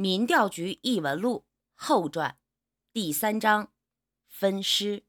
[0.00, 1.44] 民调局异闻录
[1.74, 2.36] 后传
[2.92, 3.72] 第三章
[4.28, 5.02] 分尸。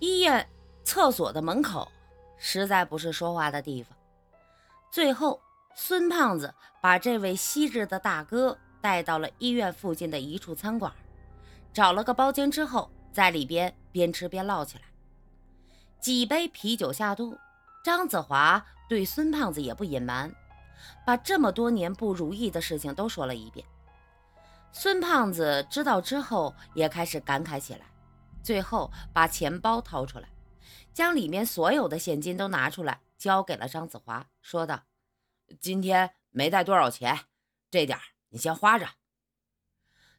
[0.00, 0.50] 医院
[0.82, 1.86] 厕所的门口
[2.36, 3.96] 实在不是说话的地方。
[4.90, 5.40] 最后，
[5.76, 10.92] 孙胖子把这位昔日的大哥带到了医院附近的一处餐馆。
[11.72, 14.84] 找了个包间之后，在里边边吃边唠起来。
[16.00, 17.38] 几杯啤酒下肚，
[17.84, 20.34] 张子华对孙胖子也不隐瞒，
[21.06, 23.64] 把这么多年不如意的事情都说了一遍。
[24.72, 27.86] 孙胖子知道之后，也开始感慨起来。
[28.42, 30.28] 最后把钱包掏出来，
[30.92, 34.82] 将里面所有的现金都拿出来，交给了张子华，说道
[35.60, 37.16] ：“今天没带多少钱，
[37.70, 37.96] 这点
[38.30, 38.86] 你先花着。”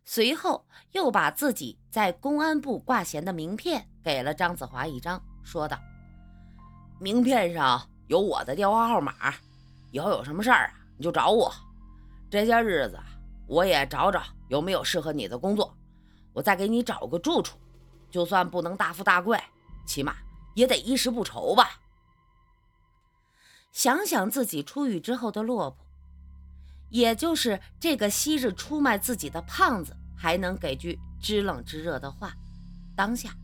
[0.05, 5.79] 随后又把自己在公安部挂衔的名片给了张子华一张，说道
[6.99, 9.33] ：“名片上有我的电话号码，
[9.91, 11.53] 以后有什么事儿啊，你就找我。
[12.29, 12.99] 这些日子
[13.47, 15.73] 我也找找有没有适合你的工作，
[16.33, 17.57] 我再给你找个住处。
[18.11, 19.41] 就算不能大富大贵，
[19.85, 20.15] 起码
[20.53, 21.79] 也得衣食不愁吧。”
[23.71, 25.83] 想想自己出狱之后的落魄。
[26.93, 32.35] 也就是这个昔日出卖自己的胖子，还能给句知冷知热的话。
[32.95, 33.35] 当下，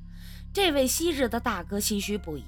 [0.54, 2.46] 这位昔日的大哥唏嘘不已。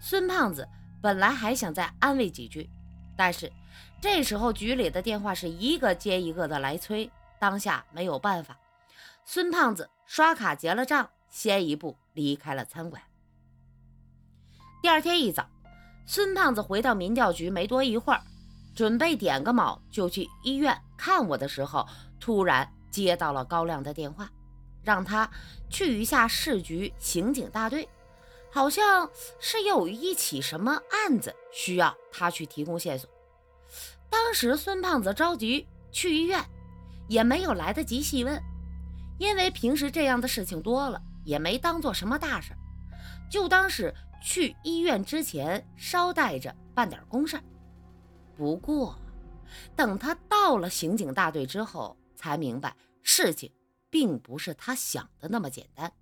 [0.00, 0.68] 孙胖子
[1.00, 2.68] 本来还想再安慰几句，
[3.16, 3.52] 但是
[4.00, 7.08] 这时候局里的电话是一个接一个的来催，
[7.38, 8.58] 当下没有办法。
[9.24, 13.00] 孙胖子刷卡结了账，先一步离开了餐馆。
[14.82, 15.48] 第二天一早，
[16.04, 18.20] 孙胖子回到民调局没多一会儿。
[18.80, 21.86] 准备点个卯就去医院看我的时候，
[22.18, 24.30] 突然接到了高亮的电话，
[24.82, 25.30] 让他
[25.68, 27.86] 去一下市局刑警大队，
[28.50, 33.10] 好像是有一起什么案子需要他去提供线索。
[34.08, 36.42] 当时孙胖子着急去医院，
[37.06, 38.42] 也没有来得及细问，
[39.18, 42.54] 因为平时这样的事情多了，也没当做什么大事，
[43.30, 47.38] 就当是去医院之前捎带着办点公事。
[48.40, 48.98] 不过，
[49.76, 53.52] 等他到了刑警大队之后，才明白事情
[53.90, 55.92] 并不是他想的那么简单。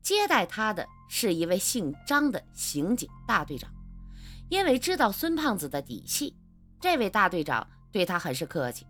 [0.00, 3.68] 接待他的是一位姓张的刑警大队长，
[4.50, 6.36] 因为知道孙胖子的底细，
[6.78, 8.86] 这位大队长对他很是客气。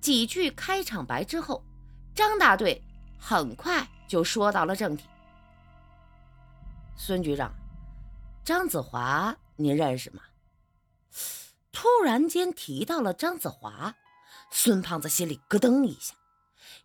[0.00, 1.64] 几句开场白之后，
[2.14, 2.80] 张大队
[3.18, 5.08] 很快就说到了正题
[6.94, 7.52] ：“孙局长，
[8.44, 10.22] 张子华，您认识吗？”
[11.74, 13.94] 突然间提到了张子华，
[14.50, 16.14] 孙胖子心里咯噔一下，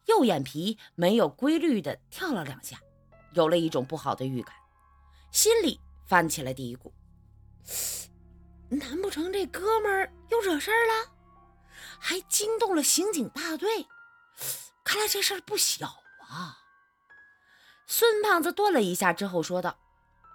[0.08, 2.82] 右眼皮没有规律的跳了两下，
[3.34, 4.54] 有了一种不好的预感，
[5.32, 6.92] 心里翻起了嘀咕：
[8.68, 11.12] 难不成这哥们儿又惹事儿了？
[12.00, 13.86] 还惊动了刑警大队？
[14.84, 15.86] 看来这事儿不小
[16.28, 16.58] 啊！
[17.86, 19.78] 孙胖子顿了一下之后说道：“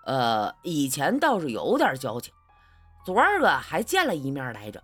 [0.07, 2.33] 呃，以前倒是有点交情。”
[3.05, 4.83] 昨儿个还见了一面来着，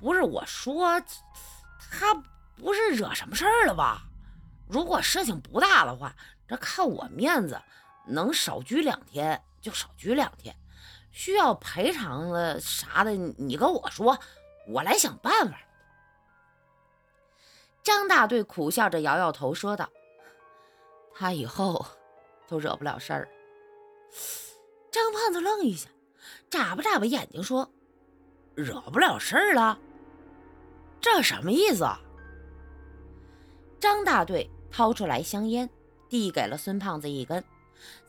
[0.00, 1.00] 不是我说，
[1.90, 2.14] 他
[2.56, 4.02] 不是惹什么事儿了吧？
[4.68, 6.14] 如果事情不大的话，
[6.48, 7.60] 这看我面子，
[8.06, 10.54] 能少拘两天就少拘两天。
[11.12, 14.18] 需要赔偿的啥的，你跟我说，
[14.68, 15.58] 我来想办法。
[17.82, 19.88] 张大队苦笑着摇摇头说道
[21.14, 21.84] ：“他以后
[22.46, 23.28] 都惹不了事儿。”
[24.92, 25.88] 张胖子愣一下。
[26.50, 27.70] 眨巴眨巴眼睛说
[28.56, 29.78] ：“惹不了事儿了，
[31.00, 32.00] 这什么意思？”啊？”
[33.78, 35.70] 张大队掏出来香烟，
[36.08, 37.42] 递给了孙胖子一根，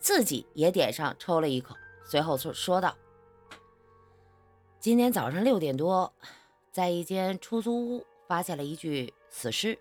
[0.00, 2.96] 自己也点上抽了一口，随后说说道
[4.80, 6.12] ：“今天早上六点多，
[6.72, 9.78] 在一间出租屋发现了一具死尸，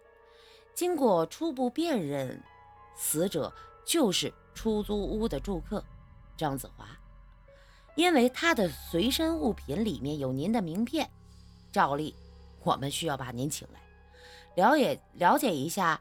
[0.75, 2.42] 经过初步辨认，
[2.96, 3.52] 死者
[3.84, 5.84] 就是出租屋的住客
[6.38, 6.88] 张子华。”
[7.96, 11.10] 因为他的随身物品里面有您的名片，
[11.72, 12.16] 照例
[12.64, 13.80] 我们需要把您请来，
[14.56, 16.00] 了解了解一下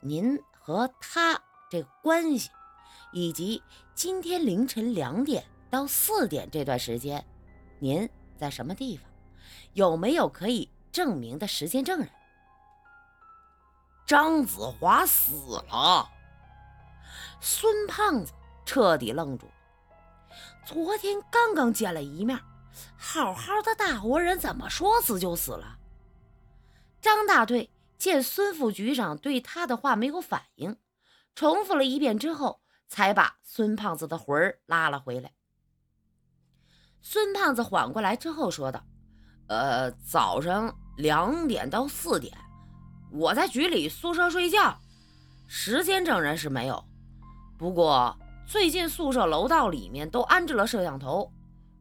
[0.00, 2.50] 您和他这个关系，
[3.12, 3.62] 以及
[3.94, 7.24] 今天凌晨两点到四点这段时间，
[7.78, 9.10] 您在什么地方，
[9.74, 12.08] 有没有可以证明的时间证人？
[14.06, 15.32] 张子华死
[15.70, 16.08] 了，
[17.40, 18.32] 孙胖子
[18.64, 19.46] 彻底愣住。
[20.64, 22.38] 昨天刚刚见了一面，
[22.96, 25.78] 好好的大活人怎么说死就死了？
[27.00, 30.76] 张大队见孙副局长对他的话没有反应，
[31.34, 35.32] 重复了一遍之后，才把孙胖子的魂儿拉了回来。
[37.00, 38.84] 孙胖子缓过来之后说道
[39.48, 42.32] ：“呃，早上两点到四点，
[43.10, 44.78] 我在局里宿舍睡觉，
[45.48, 46.84] 时间证人是没有。
[47.58, 48.16] 不过
[48.46, 51.32] 最近宿舍楼道里面都安置了摄像头，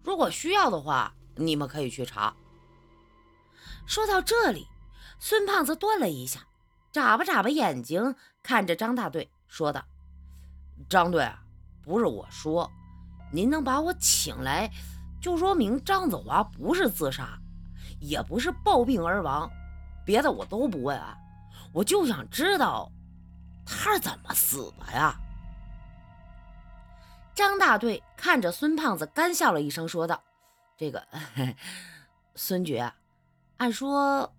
[0.03, 2.33] 如果需要的话，你们可以去查。”
[3.85, 4.67] 说到这里，
[5.19, 6.41] 孙胖子顿了一下，
[6.91, 9.83] 眨巴眨巴眼睛，看着张大队说道
[10.87, 11.29] ：“张队，
[11.83, 12.71] 不是我说，
[13.33, 14.71] 您能把我请来？”
[15.21, 17.37] 就说明张子华不是自杀，
[17.99, 19.47] 也不是暴病而亡，
[20.03, 21.15] 别的我都不问啊，
[21.73, 22.91] 我就想知道
[23.65, 25.15] 他是怎么死的呀。
[27.33, 30.23] 张大队看着孙胖子，干笑了一声，说道
[30.77, 31.07] ：“这个
[32.35, 32.81] 孙局，
[33.57, 34.33] 按说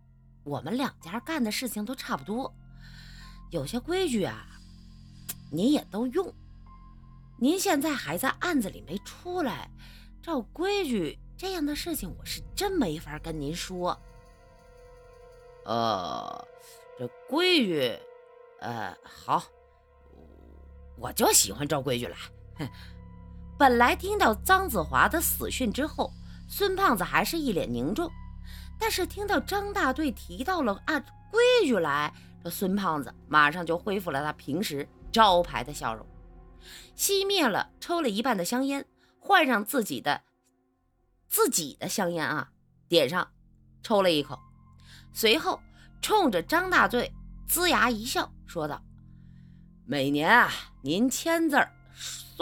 [0.44, 2.52] 我们两家干的事情都差不多，
[3.50, 4.46] 有些规矩啊，
[5.50, 6.32] 您也都用。
[7.38, 9.68] 您现在还在案子里没出来。”
[10.22, 14.00] 照规矩，这样的事情我是真没法跟您说。
[15.64, 16.46] 呃，
[16.96, 17.98] 这规矩，
[18.60, 19.42] 呃，好，
[20.96, 22.16] 我就喜欢照规矩来。
[23.58, 26.12] 本来听到张子华的死讯之后，
[26.48, 28.10] 孙胖子还是一脸凝重，
[28.78, 31.00] 但是听到张大队提到了按
[31.30, 32.12] 规矩来，
[32.42, 36.06] 这孙胖子马上就恢复了他平时招牌的笑容，
[36.96, 38.84] 熄灭了抽了一半的香烟。
[39.24, 40.20] 换上自己的
[41.28, 42.50] 自己的香烟啊，
[42.88, 43.28] 点上，
[43.80, 44.36] 抽了一口，
[45.12, 45.60] 随后
[46.00, 47.12] 冲着张大队
[47.48, 48.82] 龇牙一笑，说道
[49.86, 50.50] ：“每年啊，
[50.82, 51.56] 您签字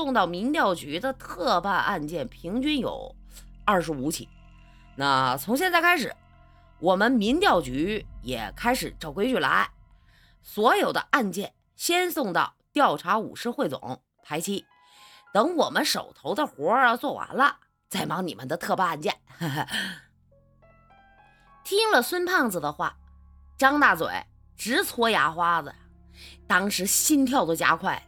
[0.01, 3.15] 送到民调局的特办案件平均有
[3.67, 4.31] 二十五起。
[4.97, 6.17] 那从现在开始，
[6.79, 9.71] 我们民调局也开始照规矩来，
[10.41, 14.65] 所有的案件先送到调查五室汇总排期。”
[15.35, 17.59] 等我们手头的活做完了，
[17.91, 19.21] 再忙你们的特办案件。
[21.63, 22.97] 听了孙胖子的话，
[23.59, 24.09] 张大嘴
[24.57, 25.75] 直搓牙花子，
[26.47, 28.03] 当时心跳都加快，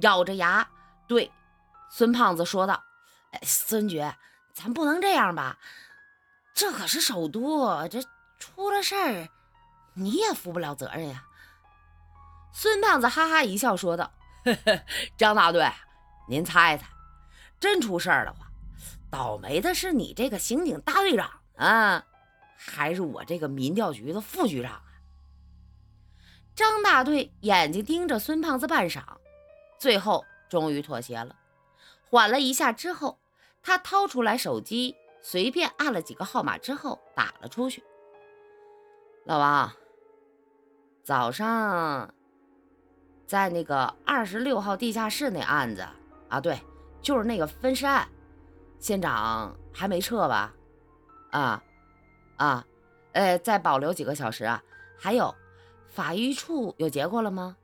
[0.00, 0.68] 咬着牙
[1.10, 1.28] 对
[1.90, 2.84] 孙胖子说道
[3.34, 4.00] ：“哎，孙局，
[4.54, 5.58] 咱不能这样吧？
[6.54, 8.00] 这可是首都，这
[8.38, 9.28] 出了事儿，
[9.94, 11.24] 你也负不了责任呀。”
[12.54, 14.12] 孙胖子哈哈一笑说道
[14.46, 14.80] ：“呵呵
[15.16, 15.68] 张大队。”
[16.30, 16.86] 您猜猜，
[17.58, 18.46] 真出事儿的话，
[19.10, 22.04] 倒霉的是你这个刑警大队长啊，
[22.56, 24.84] 还是我这个民调局的副局长啊？
[26.54, 29.02] 张大队眼睛盯着孙胖子半晌，
[29.76, 31.36] 最后终于妥协了，
[32.10, 33.18] 缓了一下之后，
[33.62, 37.82] 他掏出来手机，随便按了几个号码之后打了出去。
[39.24, 39.72] 老王，
[41.04, 42.12] 早上
[43.26, 45.86] 在那个二十六号地下室那案子。
[46.28, 46.60] 啊，对，
[47.00, 48.08] 就是那个分尸案，
[48.78, 50.54] 县长还没撤吧？
[51.30, 51.62] 啊
[52.36, 52.66] 啊，
[53.12, 54.62] 呃，再保留几个小时啊？
[54.98, 55.34] 还有，
[55.86, 57.56] 法医处有结果了吗？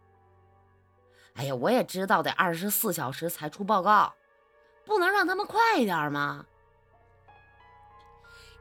[1.37, 4.13] 哎呀，我也知道得二十四小时才出报告，
[4.85, 6.45] 不能让他们快点吗？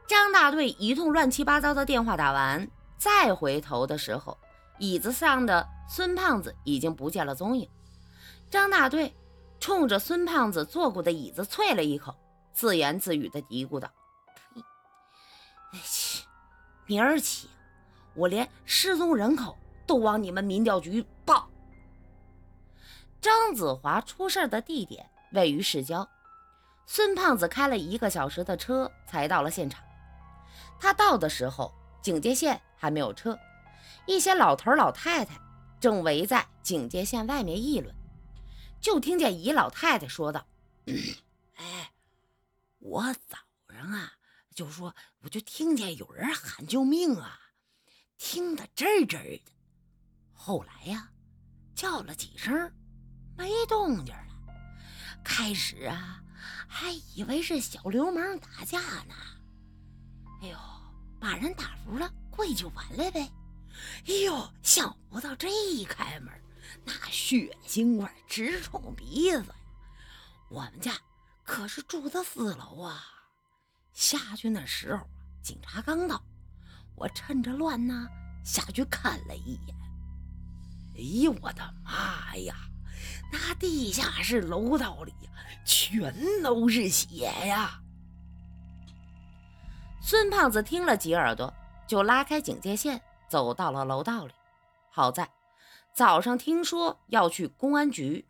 [0.06, 4.38] 张大队一通乱七八糟的电话打完，再回头的时候，
[4.78, 7.68] 椅子上的孙胖子已经不见了踪影。
[8.48, 9.14] 张大队。
[9.58, 12.14] 冲着孙胖子坐过的椅子啐了一口，
[12.52, 13.90] 自言自语的嘀咕道
[14.54, 14.60] ：“呸！
[15.72, 16.26] 哎切，
[16.84, 17.48] 明儿起
[18.12, 19.56] 我连失踪人口
[19.86, 21.04] 都往你们民调局。”
[23.26, 26.08] 张子华出事的地点位于市郊，
[26.86, 29.84] 孙胖子开了一个小时的车才到了现场。
[30.78, 33.36] 他到的时候，警戒线还没有撤，
[34.06, 35.36] 一些老头老太太
[35.80, 37.92] 正围在警戒线外面议论。
[38.80, 40.46] 就听见姨老太太说道
[41.56, 41.92] ：“哎，
[42.78, 44.12] 我早上啊，
[44.54, 47.40] 就说我就听见有人喊救命啊，
[48.18, 49.42] 听得真真的。
[50.32, 51.10] 后来呀，
[51.74, 52.72] 叫了几声，
[53.36, 54.22] 没动静了。
[55.24, 56.22] 开始啊，
[56.66, 59.14] 还以为是小流氓打架呢。
[60.42, 60.58] 哎呦，
[61.20, 63.30] 把人打服了，跪就完了呗。
[64.06, 66.32] 哎呦，想不到这一开门。”
[66.84, 69.54] 那血腥味直冲鼻子呀！
[70.50, 70.92] 我们家
[71.44, 73.04] 可是住的四楼啊。
[73.92, 75.06] 下去那时候
[75.42, 76.20] 警察刚到，
[76.96, 78.08] 我趁着乱呢
[78.44, 79.76] 下去看了一眼。
[80.96, 82.56] 哎呦，我的妈呀！
[83.32, 85.30] 那地下室楼道里呀，
[85.64, 87.80] 全都是血呀！
[90.00, 91.52] 孙胖子听了几耳朵，
[91.86, 94.32] 就拉开警戒线，走到了楼道里。
[94.90, 95.28] 好在。
[95.92, 98.22] 早上听说要去公安局，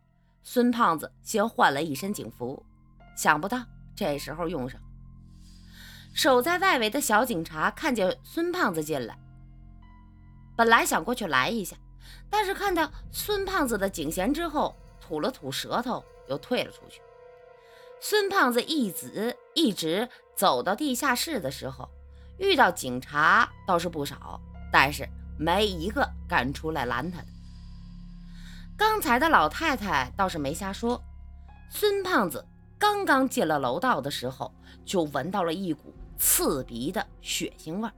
[0.45, 2.65] 孙胖子先换了一身警服，
[3.17, 3.61] 想不到
[3.97, 4.81] 这时候用上。
[6.15, 9.19] 守在外围的小警察看见孙胖子进来，
[10.57, 11.77] 本来想过去拦一下，
[12.31, 17.01] 但是看到孙胖子的警衔之后，吐了吐舌头，又退了出去。
[18.01, 21.89] 孙胖子一直一直走到地下室的时候，
[22.39, 24.41] 遇到警察倒是不少，
[24.73, 25.09] 但是
[25.39, 27.27] 没一个敢出来拦他的。
[28.77, 31.03] 刚才的老太太倒是没瞎说，
[31.71, 32.45] 孙胖子
[32.79, 34.53] 刚刚进了楼道的时候，
[34.85, 35.95] 就闻到了一股。
[36.19, 37.93] 刺鼻的血腥味儿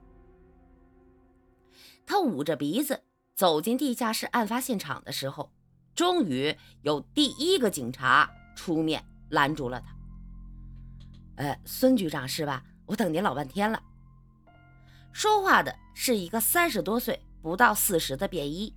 [2.05, 3.01] 他捂着鼻子
[3.39, 5.53] 走进地下室案发现场的时候，
[5.95, 9.95] 终于有第一个警察出面拦住了他。
[11.37, 12.65] 呃，孙局长是吧？
[12.85, 13.81] 我等您老半天了。
[15.13, 18.75] 说话的是一个三十多岁、不到四十的便衣。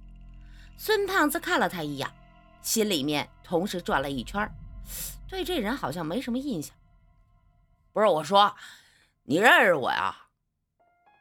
[0.78, 2.08] 孙胖子看了他一眼，
[2.62, 4.48] 心里面同时转了一圈，
[5.28, 6.76] 对这人好像没什么印象。
[7.92, 8.56] 不是我说。
[9.24, 10.28] 你认识我呀？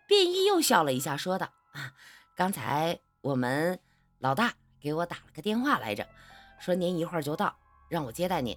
[0.06, 1.94] 便衣又笑了一下，说道：“啊，
[2.36, 3.78] 刚才我们
[4.18, 6.08] 老大给我打了个电话来着，
[6.58, 7.54] 说您一会儿就到，
[7.90, 8.56] 让我接待您。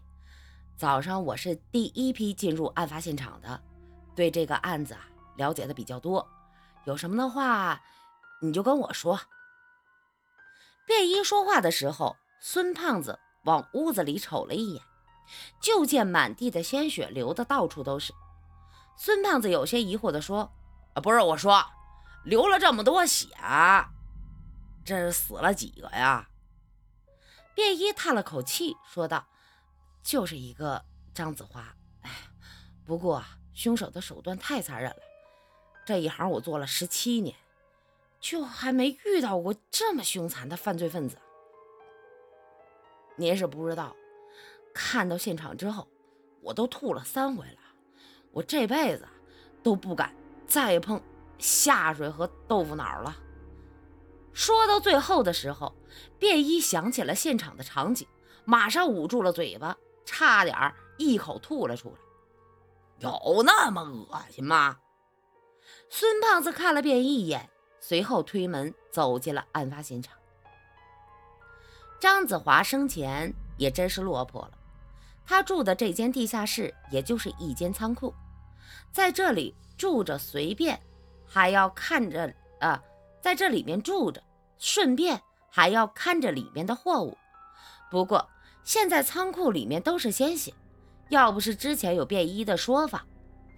[0.78, 3.62] 早上我是第一批进入案发现场的，
[4.16, 5.02] 对这个案子啊
[5.36, 6.26] 了解的比较多，
[6.86, 7.82] 有什么的话
[8.42, 9.20] 你就跟我说。”
[10.88, 14.82] 便衣说话的时候，孙胖子往屋子里瞅了一眼，
[15.62, 18.14] 就见满地的鲜血流的到处都是。
[18.96, 20.54] 孙胖子有些疑惑的说
[20.96, 21.66] ：“啊，不是我说，
[22.24, 23.90] 流了这么多血啊，
[24.84, 26.30] 这是死了几个呀？”
[27.56, 29.28] 便衣叹了口气说道
[30.04, 31.76] ：“就是一个张子华。
[32.02, 32.12] 哎，
[32.86, 33.24] 不过
[33.54, 35.02] 凶手的手段太残忍了，
[35.86, 37.36] 这一行我做了十七年，
[38.20, 41.18] 就还没遇到过这么凶残的犯罪分子。
[43.16, 43.96] 您是不知道，
[44.74, 45.88] 看到现场之后，
[46.42, 47.60] 我都吐了三回了。”
[48.34, 49.08] 我这辈子
[49.62, 50.12] 都不敢
[50.48, 51.00] 再碰
[51.38, 53.16] 下水和豆腐脑了。
[54.34, 55.76] 说到最后的时候，
[56.18, 58.08] 便衣想起了现场的场景，
[58.46, 61.96] 马上捂住了嘴巴，差点一口吐了出来。
[63.00, 64.80] 有那么恶心吗？
[65.90, 67.50] 孙胖子看了便衣一眼，
[67.80, 70.18] 随后推门走进了案发现场。
[72.00, 74.52] 张子华生前也真是落魄了，
[75.26, 78.14] 他住的这间地下室也就是一间仓库。
[78.92, 80.82] 在这里住着，随便
[81.26, 82.82] 还要看着啊，
[83.24, 84.22] 在这里面住着，
[84.60, 87.18] 顺便还要看着里面的货物。
[87.90, 88.30] 不过
[88.66, 90.54] 现在仓库里面都是鲜血，
[91.08, 93.06] 要不是之前有便衣的说法，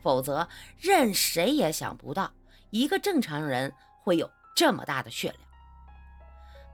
[0.03, 2.31] 否则任谁也想不到
[2.69, 5.41] 一个正常人会有这么大的血量。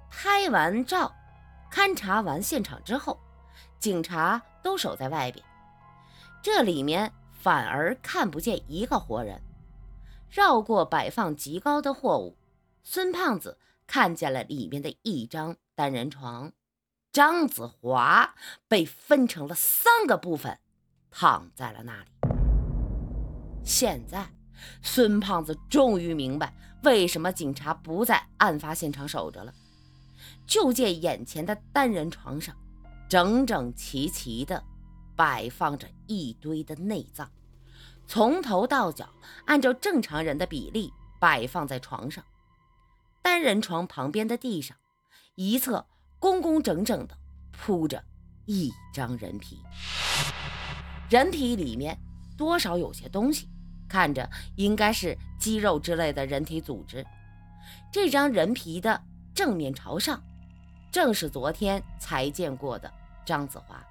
[0.10, 1.16] 拍完照，
[1.72, 3.18] 勘察完现场之后，
[3.80, 5.44] 警察都守在外边，
[6.42, 7.10] 这里面。
[7.34, 9.42] 反而看不见一个活人。
[10.30, 12.38] 绕过摆放极高的货物，
[12.84, 16.52] 孙胖子看见了里面的一张单人床。
[17.12, 18.36] 张子华
[18.68, 20.60] 被分成了三个部分，
[21.10, 22.10] 躺在了那里。
[23.64, 24.34] 现在，
[24.82, 29.54] 孙胖子终于明白为什么警察不在案发现场守着了。
[30.48, 32.56] 就见眼前的单人床上，
[33.10, 34.64] 整整齐齐的。
[35.14, 37.30] 摆放着一堆的内脏，
[38.08, 39.08] 从头到脚
[39.46, 42.24] 按照正常人的比例摆放在床上。
[43.22, 44.76] 单人床旁边的地上，
[45.36, 45.86] 一侧
[46.20, 47.18] 工工整整的
[47.52, 48.04] 铺着
[48.46, 49.64] 一张人皮，
[51.10, 51.98] 人皮里面
[52.38, 53.48] 多少有些东西，
[53.88, 57.06] 看着应该是肌肉之类的人体组织。
[57.92, 59.04] 这张人皮的
[59.36, 60.22] 正面朝上，
[60.92, 62.92] 正是昨天才见过的
[63.26, 63.84] 张子华。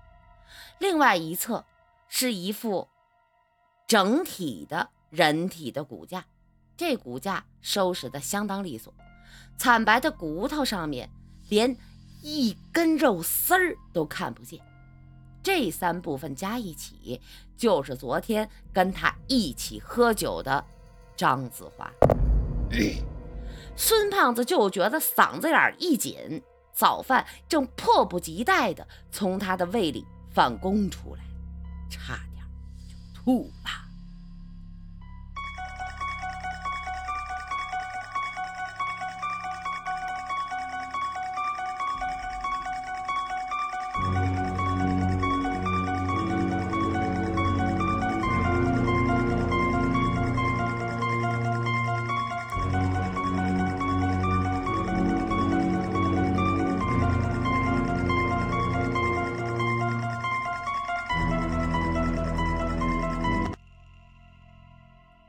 [0.79, 1.65] 另外一侧
[2.09, 2.89] 是一副
[3.87, 6.25] 整体的人体的骨架，
[6.77, 8.93] 这骨架收拾的相当利索，
[9.57, 11.11] 惨白的骨头上面
[11.49, 11.77] 连
[12.23, 14.61] 一根肉丝儿都看不见。
[15.43, 17.21] 这三部分加一起，
[17.57, 20.65] 就是昨天跟他一起喝酒的
[21.17, 21.91] 张子华。
[23.77, 30.07] 孙胖子就觉得嗓子眼一紧，早饭正迫不及待地从他的胃里。
[30.33, 31.25] 反攻出来，
[31.91, 32.45] 差点
[32.89, 33.90] 就吐了。